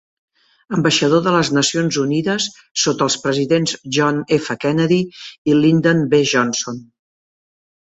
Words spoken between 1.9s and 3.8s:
Unides sota els presidents